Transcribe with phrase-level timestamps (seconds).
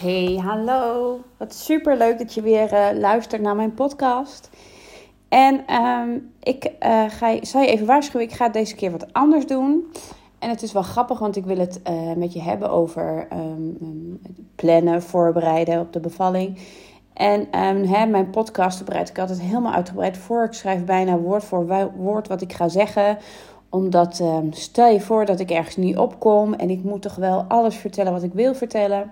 [0.00, 1.20] Hey, hallo.
[1.36, 4.50] Wat super leuk dat je weer uh, luistert naar mijn podcast.
[5.28, 9.46] En um, ik uh, ga, zal je even waarschuwen, ik ga deze keer wat anders
[9.46, 9.92] doen.
[10.38, 14.20] En het is wel grappig, want ik wil het uh, met je hebben over um,
[14.54, 16.58] plannen, voorbereiden op de bevalling.
[17.12, 20.44] En um, hè, mijn podcast bereid ik altijd helemaal uitgebreid voor.
[20.44, 23.18] Ik schrijf bijna woord voor woord wat ik ga zeggen
[23.68, 27.76] omdat stel je voor dat ik ergens niet opkom en ik moet toch wel alles
[27.76, 29.10] vertellen wat ik wil vertellen.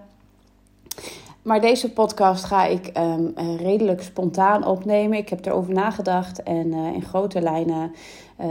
[1.45, 5.19] Maar deze podcast ga ik um, redelijk spontaan opnemen.
[5.19, 7.93] Ik heb erover nagedacht en uh, in grote lijnen
[8.41, 8.49] uh,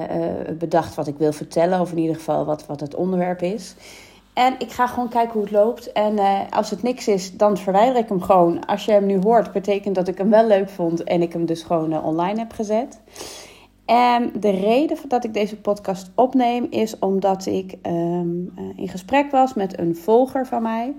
[0.57, 1.79] bedacht wat ik wil vertellen.
[1.79, 3.75] Of in ieder geval wat, wat het onderwerp is.
[4.33, 5.91] En ik ga gewoon kijken hoe het loopt.
[5.91, 8.65] En als het niks is, dan verwijder ik hem gewoon.
[8.65, 11.45] Als je hem nu hoort, betekent dat ik hem wel leuk vond en ik hem
[11.45, 12.99] dus gewoon online heb gezet.
[13.85, 19.53] En de reden dat ik deze podcast opneem is omdat ik um, in gesprek was
[19.53, 20.93] met een volger van mij.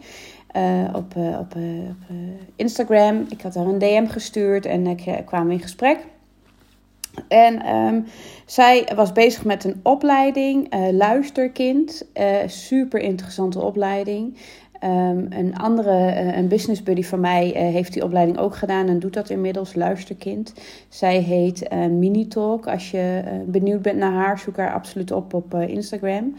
[0.57, 2.17] Uh, op, uh, op, uh, op
[2.57, 3.27] Instagram.
[3.29, 5.99] Ik had haar een DM gestuurd en ik kwam in gesprek.
[7.29, 8.05] En um,
[8.47, 12.07] zij was bezig met een opleiding, luisterkind.
[12.47, 14.37] super interessante opleiding.
[14.85, 19.15] Um, een andere, een business buddy van mij heeft die opleiding ook gedaan en doet
[19.15, 20.53] dat inmiddels, luisterkind.
[20.89, 22.67] Zij heet Minitalk.
[22.67, 26.35] Als je benieuwd bent naar haar, zoek haar absoluut op op Instagram.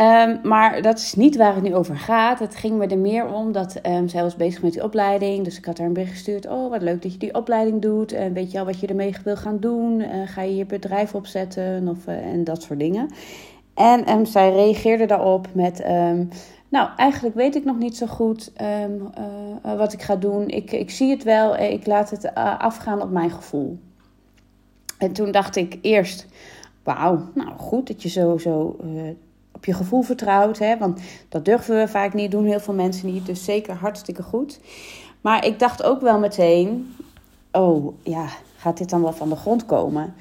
[0.00, 2.38] Um, maar dat is niet waar het nu over gaat.
[2.38, 5.44] Het ging me er meer om dat um, zij was bezig met die opleiding.
[5.44, 6.48] Dus ik had haar een bericht gestuurd.
[6.48, 8.12] Oh, wat leuk dat je die opleiding doet.
[8.12, 10.00] En weet je al wat je ermee wil gaan doen?
[10.00, 11.88] Uh, ga je je bedrijf opzetten?
[11.88, 13.10] Of, uh, en dat soort dingen.
[13.74, 15.84] En um, zij reageerde daarop met...
[16.68, 20.48] nou, eigenlijk weet ik nog niet zo goed uh, wat ik ga doen.
[20.48, 21.56] Ik, ik zie het wel.
[21.56, 23.78] Ik laat het afgaan op mijn gevoel.
[24.98, 26.26] En toen dacht ik eerst...
[26.82, 28.76] Wauw, nou goed dat je zo, zo
[29.64, 30.58] je gevoel vertrouwt.
[30.58, 30.78] Hè?
[30.78, 33.26] Want dat durven we vaak niet, doen heel veel mensen niet.
[33.26, 34.60] Dus zeker hartstikke goed.
[35.20, 36.94] Maar ik dacht ook wel meteen:
[37.52, 38.26] oh ja,
[38.56, 40.14] gaat dit dan wel van de grond komen?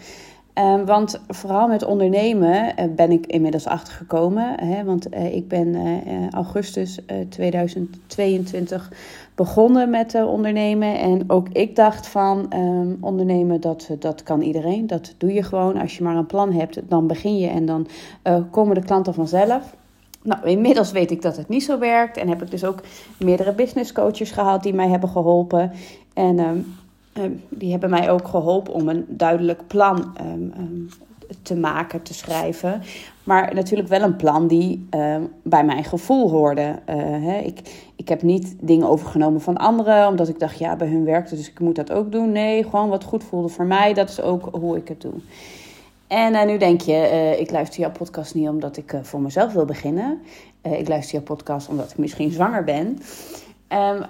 [0.60, 4.60] Um, want vooral met ondernemen uh, ben ik inmiddels achtergekomen.
[4.60, 7.00] Hè, want uh, ik ben uh, augustus
[7.30, 8.92] 2022
[9.36, 11.00] begonnen met ondernemen.
[11.00, 14.88] En ook ik dacht van um, ondernemen, dat, dat kan iedereen.
[14.88, 15.78] Dat doe je gewoon.
[15.78, 17.88] Als je maar een plan hebt, dan begin je en dan
[18.52, 19.76] komen de klanten vanzelf.
[20.24, 22.18] Nou, inmiddels weet ik dat het niet zo werkt.
[22.18, 22.80] En heb ik dus ook
[23.18, 25.72] meerdere business coaches gehad die mij hebben geholpen.
[26.14, 26.66] En um,
[27.14, 30.90] um, die hebben mij ook geholpen om een duidelijk plan um,
[31.42, 32.82] te maken, te schrijven.
[33.24, 34.88] Maar natuurlijk wel een plan die
[35.44, 36.80] bij mijn gevoel hoorde.
[36.90, 37.38] Uh, hè.
[37.38, 37.60] Ik,
[37.96, 41.40] ik heb niet dingen overgenomen van anderen, omdat ik dacht, ja, bij hun werkt het,
[41.40, 42.32] dus ik moet dat ook doen.
[42.32, 45.14] Nee, gewoon wat goed voelde voor mij, dat is ook hoe ik het doe.
[46.08, 49.54] En uh, nu denk je, uh, ik luister jouw podcast niet omdat ik voor mezelf
[49.54, 50.22] wil beginnen.
[50.62, 53.00] ik luister jouw podcast omdat ik misschien zwanger ben.
[53.70, 54.04] Um,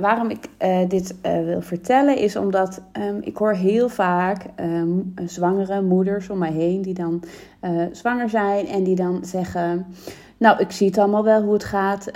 [0.00, 5.14] waarom ik uh, dit uh, wil vertellen is omdat um, ik hoor heel vaak um,
[5.26, 7.22] zwangere moeders om mij heen die dan
[7.62, 9.86] uh, zwanger zijn en die dan zeggen:
[10.36, 12.10] Nou, ik zie het allemaal wel hoe het gaat.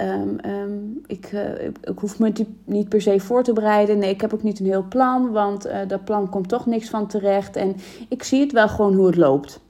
[1.06, 1.32] ik,
[1.80, 2.32] ik, hoef me
[2.64, 3.98] niet per se voor te bereiden.
[3.98, 7.06] Nee, ik heb ook niet een heel plan, want dat plan komt toch niks van
[7.06, 7.56] terecht.
[7.56, 7.76] En
[8.08, 9.63] ik zie het wel gewoon hoe het loopt.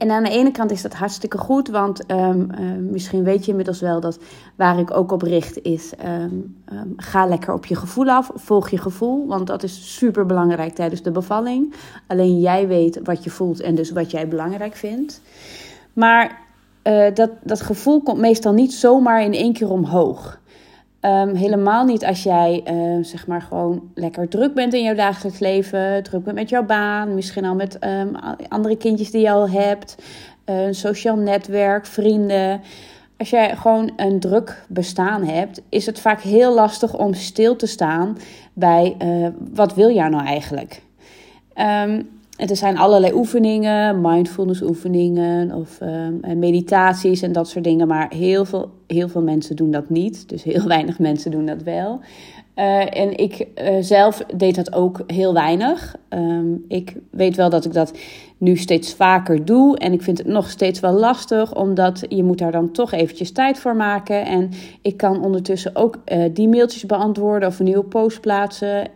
[0.00, 3.50] En aan de ene kant is dat hartstikke goed, want um, uh, misschien weet je
[3.50, 4.18] inmiddels wel dat
[4.56, 6.56] waar ik ook op richt is: um,
[6.96, 11.02] ga lekker op je gevoel af, volg je gevoel, want dat is super belangrijk tijdens
[11.02, 11.74] de bevalling.
[12.06, 15.20] Alleen jij weet wat je voelt en dus wat jij belangrijk vindt.
[15.92, 16.38] Maar
[16.84, 20.38] uh, dat, dat gevoel komt meestal niet zomaar in één keer omhoog.
[21.02, 25.38] Um, helemaal niet als jij uh, zeg maar gewoon lekker druk bent in jouw dagelijks
[25.38, 28.16] leven, druk bent met jouw baan, misschien al met um,
[28.48, 29.96] andere kindjes die je al hebt,
[30.46, 32.60] uh, een sociaal netwerk, vrienden.
[33.16, 37.66] Als jij gewoon een druk bestaan hebt, is het vaak heel lastig om stil te
[37.66, 38.18] staan
[38.52, 40.82] bij uh, wat wil jij nou eigenlijk?
[41.86, 47.88] Um, er zijn allerlei oefeningen, mindfulness oefeningen of um, meditaties en dat soort dingen.
[47.88, 50.28] Maar heel veel, heel veel mensen doen dat niet.
[50.28, 52.00] Dus heel weinig mensen doen dat wel.
[52.56, 55.96] Uh, en ik uh, zelf deed dat ook heel weinig.
[56.08, 57.92] Um, ik weet wel dat ik dat
[58.38, 59.78] nu steeds vaker doe.
[59.78, 63.32] En ik vind het nog steeds wel lastig, omdat je moet daar dan toch eventjes
[63.32, 64.26] tijd voor maken.
[64.26, 64.50] En
[64.82, 68.88] ik kan ondertussen ook uh, die mailtjes beantwoorden of een nieuwe post plaatsen.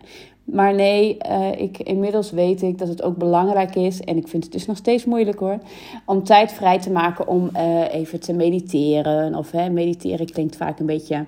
[0.45, 4.01] Maar nee, uh, ik, inmiddels weet ik dat het ook belangrijk is.
[4.01, 5.59] En ik vind het dus nog steeds moeilijk hoor.
[6.07, 9.35] Om tijd vrij te maken om uh, even te mediteren.
[9.35, 11.25] Of hè, mediteren klinkt vaak een beetje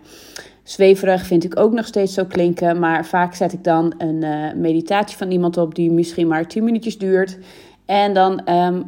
[0.63, 1.27] zweverig.
[1.27, 2.79] Vind ik ook nog steeds zo klinken.
[2.79, 6.65] Maar vaak zet ik dan een uh, meditatie van iemand op die misschien maar 10
[6.65, 7.39] minuutjes duurt.
[7.85, 8.85] En dan um,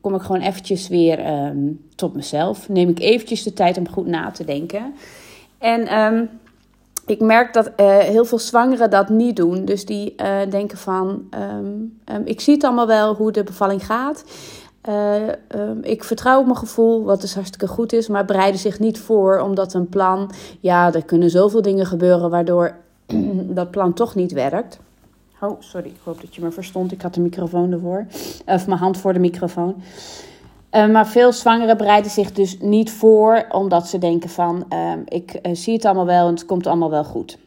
[0.00, 2.68] kom ik gewoon eventjes weer um, tot mezelf.
[2.68, 4.94] Neem ik eventjes de tijd om goed na te denken.
[5.58, 6.24] En ehm,
[7.06, 9.64] ik merk dat uh, heel veel zwangeren dat niet doen.
[9.64, 13.86] Dus die uh, denken van, um, um, ik zie het allemaal wel hoe de bevalling
[13.86, 14.24] gaat.
[14.88, 15.28] Uh,
[15.80, 19.40] ik vertrouw op mijn gevoel, wat dus hartstikke goed is, maar bereiden zich niet voor
[19.40, 22.74] omdat een plan, ja, er kunnen zoveel dingen gebeuren waardoor
[23.58, 24.78] dat plan toch niet werkt.
[25.40, 26.92] Oh, sorry, ik hoop dat je me verstond.
[26.92, 28.06] Ik had de microfoon ervoor,
[28.46, 29.82] of mijn hand voor de microfoon.
[30.72, 35.38] Uh, maar veel zwangeren bereiden zich dus niet voor, omdat ze denken van, uh, ik
[35.42, 37.38] uh, zie het allemaal wel en het komt allemaal wel goed.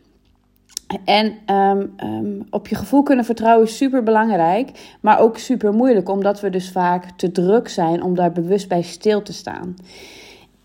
[1.06, 6.10] En um, um, op je gevoel kunnen vertrouwen is super belangrijk, maar ook super moeilijk,
[6.10, 9.75] omdat we dus vaak te druk zijn om daar bewust bij stil te staan.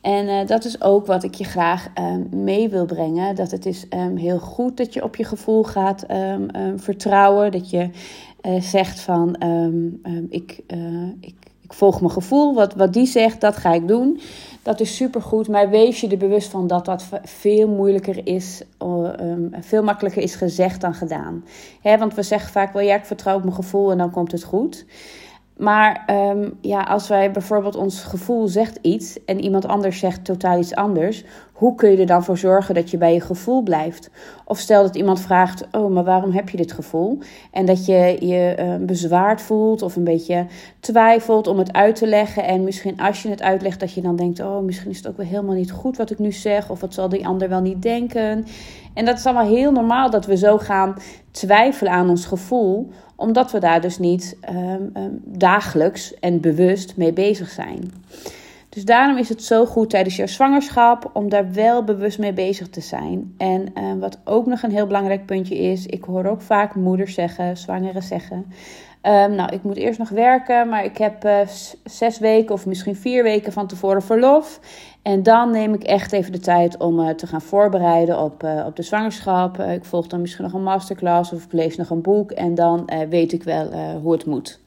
[0.00, 1.88] En uh, dat is ook wat ik je graag
[2.30, 3.34] mee wil brengen.
[3.34, 6.06] Dat het is heel goed dat je op je gevoel gaat
[6.76, 7.52] vertrouwen.
[7.52, 7.90] Dat je
[8.58, 9.36] zegt van
[10.28, 10.60] ik,
[11.20, 11.34] ik,
[11.70, 12.54] ik, volg mijn gevoel.
[12.54, 14.20] Wat, wat die zegt, dat ga ik doen.
[14.62, 15.48] Dat is supergoed.
[15.48, 18.62] Maar wees je er bewust van dat dat veel moeilijker is.
[19.60, 21.44] veel makkelijker is gezegd dan gedaan.
[21.80, 24.32] Hè, want we zeggen vaak wel ja, ik vertrouw op mijn gevoel en dan komt
[24.32, 24.84] het goed.
[25.60, 30.58] Maar um, ja, als wij bijvoorbeeld ons gevoel zegt iets en iemand anders zegt totaal
[30.58, 34.10] iets anders, hoe kun je er dan voor zorgen dat je bij je gevoel blijft?
[34.44, 37.18] Of stel dat iemand vraagt: Oh, maar waarom heb je dit gevoel?
[37.50, 40.46] En dat je je uh, bezwaard voelt of een beetje
[40.80, 42.44] twijfelt om het uit te leggen.
[42.44, 45.16] En misschien als je het uitlegt, dat je dan denkt: Oh, misschien is het ook
[45.16, 46.70] wel helemaal niet goed wat ik nu zeg.
[46.70, 48.46] Of wat zal die ander wel niet denken?
[48.94, 50.94] En dat is allemaal heel normaal dat we zo gaan
[51.30, 52.90] twijfelen aan ons gevoel
[53.20, 57.92] omdat we daar dus niet um, um, dagelijks en bewust mee bezig zijn.
[58.70, 62.68] Dus daarom is het zo goed tijdens jouw zwangerschap om daar wel bewust mee bezig
[62.68, 63.34] te zijn.
[63.38, 67.14] En uh, wat ook nog een heel belangrijk puntje is, ik hoor ook vaak moeders
[67.14, 68.36] zeggen, zwangeren zeggen.
[69.02, 71.38] Um, nou, ik moet eerst nog werken, maar ik heb uh,
[71.84, 74.60] zes weken of misschien vier weken van tevoren verlof.
[75.02, 78.76] En dan neem ik echt even de tijd om uh, te gaan voorbereiden op, op
[78.76, 79.58] de zwangerschap.
[79.58, 82.90] ik volg dan misschien nog een masterclass of ik lees nog een boek en dan
[83.08, 84.60] weet ik wel hoe het moet.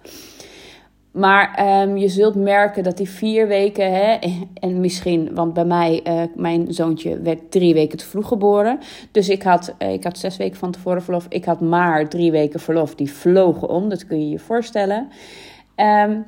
[1.14, 4.18] Maar um, je zult merken dat die vier weken, hè,
[4.54, 8.80] en misschien, want bij mij, uh, mijn zoontje werd drie weken te vroeg geboren.
[9.12, 11.26] Dus ik had, uh, ik had zes weken van tevoren verlof.
[11.30, 12.96] Ik had maar drie weken verlof.
[12.96, 15.08] Die vlogen om, dat kun je je voorstellen.
[15.76, 16.26] Um,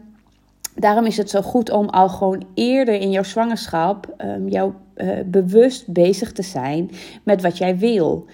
[0.76, 5.10] daarom is het zo goed om al gewoon eerder in jouw zwangerschap um, jou uh,
[5.26, 6.92] bewust bezig te zijn
[7.24, 8.26] met wat jij wil.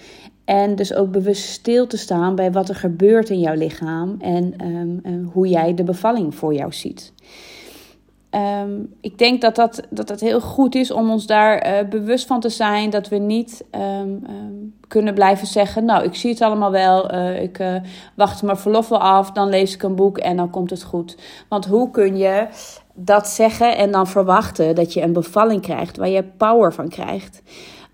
[0.51, 4.53] En dus ook bewust stil te staan bij wat er gebeurt in jouw lichaam en
[4.68, 7.13] um, hoe jij de bevalling voor jou ziet.
[8.31, 12.27] Um, ik denk dat dat, dat dat heel goed is om ons daar uh, bewust
[12.27, 12.89] van te zijn.
[12.89, 14.24] Dat we niet um,
[14.88, 17.13] kunnen blijven zeggen: Nou, ik zie het allemaal wel.
[17.13, 17.81] Uh, ik
[18.15, 19.31] wacht mijn verlof wel af.
[19.31, 21.18] Dan lees ik een boek en dan komt het goed.
[21.48, 22.48] Want hoe kun je
[22.94, 27.42] dat zeggen en dan verwachten dat je een bevalling krijgt waar je power van krijgt?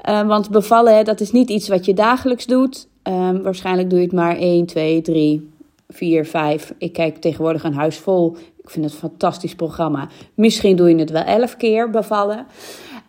[0.10, 2.88] Uh, want bevallen, dat is niet iets wat je dagelijks doet.
[3.04, 5.50] Um, waarschijnlijk doe je het maar 1, 2, 3,
[5.88, 6.74] 4, 5.
[6.78, 8.38] Ik kijk tegenwoordig een huis vol.
[8.64, 10.08] Ik vind het een fantastisch programma.
[10.34, 12.46] Misschien doe je het wel 11 keer bevallen.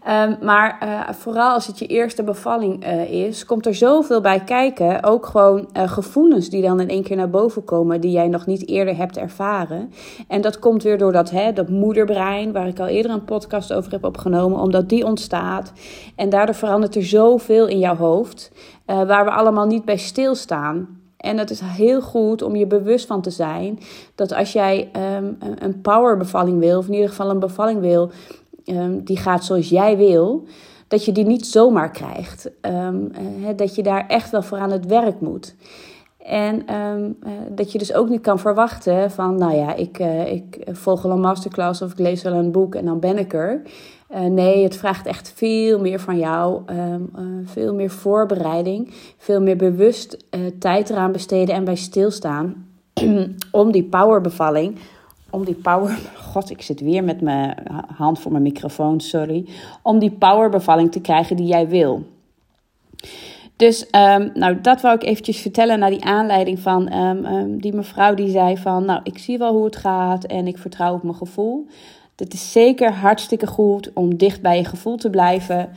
[0.07, 4.45] Um, maar uh, vooral als het je eerste bevalling uh, is, komt er zoveel bij
[4.45, 5.03] kijken.
[5.03, 8.47] Ook gewoon uh, gevoelens die dan in één keer naar boven komen, die jij nog
[8.47, 9.93] niet eerder hebt ervaren.
[10.29, 13.73] En dat komt weer door dat, hè, dat moederbrein, waar ik al eerder een podcast
[13.73, 15.73] over heb opgenomen, omdat die ontstaat.
[16.17, 18.53] En daardoor verandert er zoveel in jouw hoofd,
[18.87, 21.01] waar we allemaal niet bij stilstaan.
[21.17, 23.79] En het is heel goed om je bewust van te zijn
[24.15, 28.11] dat als jij um, een powerbevalling wil, of in ieder geval een bevalling wil
[28.71, 30.47] um, die gaat zoals jij wil,
[30.89, 32.51] dat je die niet zomaar krijgt.
[32.63, 33.11] Um,
[33.41, 35.55] uh, dat je daar echt wel voor aan het werk moet.
[36.19, 40.33] En um, uh, dat je dus ook niet kan verwachten van, nou ja, ik, uh,
[40.33, 43.33] ik volg wel een masterclass of ik lees wel een boek en dan ben ik
[43.35, 43.63] er.
[44.31, 46.63] nee, het vraagt echt veel meer van jou,
[47.45, 50.25] veel meer voorbereiding, veel meer bewust
[50.59, 52.67] tijd eraan besteden en bij stilstaan
[53.51, 54.79] om die powerbevalling
[55.31, 55.99] om die power.
[56.33, 57.55] God, ik zit weer met mijn
[57.97, 59.49] hand voor mijn microfoon, sorry.
[59.83, 62.07] Om die powerbevalling te krijgen die jij wil.
[63.57, 67.75] Dus um, nou, dat wou ik eventjes vertellen naar die aanleiding van um, um, die
[67.75, 68.85] mevrouw die zei van...
[68.85, 71.67] nou, ik zie wel hoe het gaat en ik vertrouw op mijn gevoel.
[72.17, 75.71] Het is zeker hartstikke goed om dicht bij je gevoel te blijven.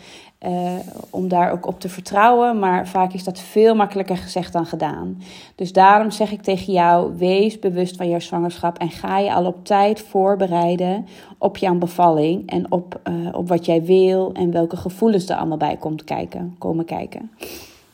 [0.45, 0.73] Uh,
[1.09, 2.59] om daar ook op te vertrouwen.
[2.59, 5.21] Maar vaak is dat veel makkelijker gezegd dan gedaan.
[5.55, 8.77] Dus daarom zeg ik tegen jou: wees bewust van jouw zwangerschap.
[8.77, 11.07] En ga je al op tijd voorbereiden
[11.37, 12.49] op jouw bevalling.
[12.49, 14.31] En op, uh, op wat jij wil.
[14.33, 17.31] En welke gevoelens er allemaal bij komt kijken, komen kijken.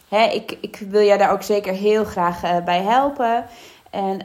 [0.09, 3.45] Hè, ik, ik wil jou daar ook zeker heel graag uh, bij helpen.
[3.91, 4.19] En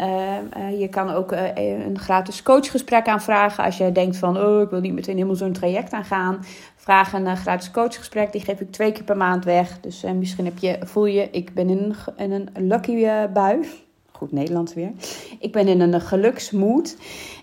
[0.78, 4.92] je kan ook een gratis coachgesprek aanvragen als jij denkt van, oh, ik wil niet
[4.92, 6.44] meteen helemaal zo'n traject aangaan.
[6.76, 9.80] Vraag een gratis coachgesprek, die geef ik twee keer per maand weg.
[9.80, 13.66] Dus misschien heb je, voel je, ik ben in een, een lucky bui.
[14.12, 14.90] Goed Nederlands weer.
[15.38, 16.96] Ik ben in een geluksmoed.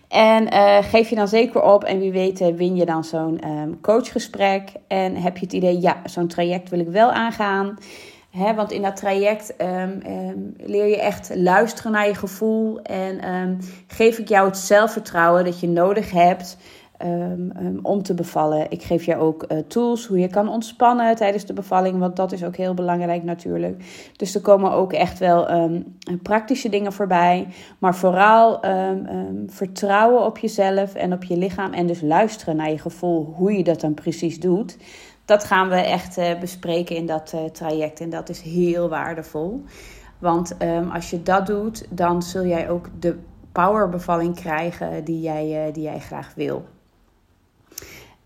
[0.09, 0.51] En
[0.83, 4.69] geef je dan zeker op en wie weet eh, win je dan zo'n um, coachgesprek.
[4.88, 7.77] En heb je het idee, ja, zo'n traject wil ik wel aangaan.
[8.31, 12.81] Want in dat traject um, um, leer je echt luisteren naar je gevoel.
[12.81, 16.57] En geef ik jou het zelfvertrouwen dat je nodig hebt
[17.00, 18.71] Ehm, ehm, om te bevallen.
[18.71, 22.31] Ik geef je ook uh, tools hoe je kan ontspannen tijdens de bevalling, want dat
[22.31, 23.83] is ook heel belangrijk natuurlijk.
[24.15, 25.48] Dus er komen ook echt wel
[26.24, 28.59] praktische dingen voorbij, maar vooral
[29.48, 33.63] vertrouwen op jezelf en op je lichaam en dus luisteren naar je gevoel, hoe je
[33.63, 34.77] dat dan precies doet.
[35.29, 39.63] Dat gaan we echt uh, bespreken in dat uh, traject en dat is heel waardevol.
[40.19, 40.55] Want
[40.93, 43.17] als je dat doet, dan zul jij ook de
[43.51, 46.65] powerbevalling krijgen die jij, die jij graag wil.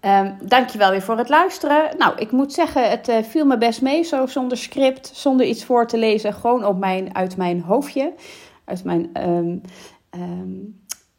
[0.01, 1.97] Um, dankjewel weer voor het luisteren.
[1.97, 5.87] Nou, ik moet zeggen, het viel me best mee, zo zonder script, zonder iets voor
[5.87, 6.33] te lezen.
[6.33, 8.13] Gewoon op mijn, uit mijn hoofdje.
[8.65, 9.09] Uit mijn.
[9.29, 9.61] Um,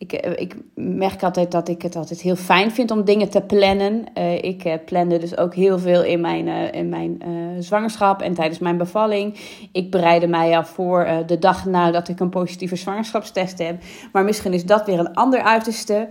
[0.07, 3.41] ik, uh, ik merk altijd dat ik het altijd heel fijn vind om dingen te
[3.41, 4.05] plannen.
[4.19, 7.23] Uh, ik plande dus ook heel veel in mijn, in mijn
[7.59, 9.37] zwangerschap en tijdens mijn bevalling.
[9.73, 13.83] Ik bereidde mij af voor de dag nadat ik een positieve zwangerschapstest heb.
[14.13, 16.09] Maar misschien is dat weer een ander uiterste.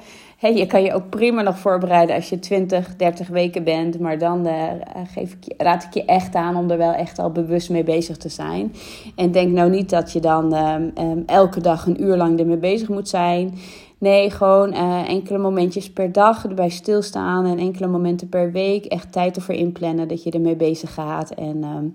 [0.48, 4.00] Je kan je ook prima nog voorbereiden als je 20, 30 weken bent.
[4.00, 4.72] Maar dan uh,
[5.14, 7.84] geef ik je, raad ik je echt aan om er wel echt al bewust mee
[7.84, 8.74] bezig te zijn.
[9.16, 12.58] En denk nou niet dat je dan um, um, elke dag een uur lang ermee
[12.58, 13.54] bezig moet zijn.
[13.98, 17.46] Nee, gewoon uh, enkele momentjes per dag erbij stilstaan.
[17.46, 21.32] En enkele momenten per week echt tijd ervoor inplannen dat je ermee bezig gaat.
[21.32, 21.94] En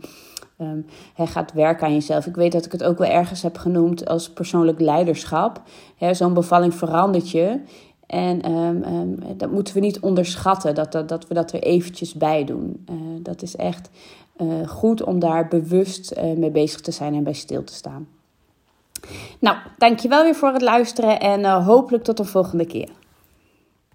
[1.15, 2.27] hij gaat werken aan jezelf.
[2.27, 5.63] Ik weet dat ik het ook wel ergens heb genoemd als persoonlijk leiderschap.
[6.13, 7.61] Zo'n bevalling verandert je.
[8.09, 12.45] En um, dat moeten we niet onderschatten, dat, dat, dat we dat er eventjes bij
[12.45, 12.85] doen.
[12.91, 13.91] Uh, dat is echt
[14.37, 18.09] uh, goed om daar bewust uh, mee bezig te zijn en bij stil te staan.
[19.39, 22.89] Nou, dankjewel weer voor het luisteren en hopelijk tot de volgende keer.